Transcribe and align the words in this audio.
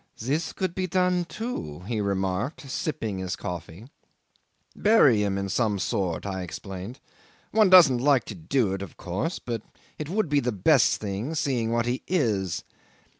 "This 0.17 0.51
could 0.51 0.73
be 0.73 0.87
done, 0.87 1.25
too," 1.25 1.81
he 1.81 2.01
remarked, 2.01 2.67
sipping 2.71 3.19
his 3.19 3.35
coffee. 3.35 3.85
"Bury 4.75 5.21
him 5.21 5.37
in 5.37 5.47
some 5.47 5.77
sort," 5.77 6.25
I 6.25 6.41
explained. 6.41 6.99
"One 7.51 7.69
doesn't 7.69 7.99
like 7.99 8.23
to 8.25 8.33
do 8.33 8.73
it 8.73 8.81
of 8.81 8.97
course, 8.97 9.37
but 9.37 9.61
it 9.99 10.09
would 10.09 10.27
be 10.27 10.39
the 10.39 10.51
best 10.51 10.99
thing, 10.99 11.35
seeing 11.35 11.71
what 11.71 11.85
he 11.85 12.01
is." 12.07 12.63